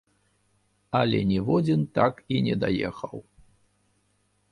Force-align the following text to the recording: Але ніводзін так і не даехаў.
Але 0.99 1.19
ніводзін 1.31 1.83
так 1.97 2.13
і 2.37 2.39
не 2.47 2.55
даехаў. 2.65 3.15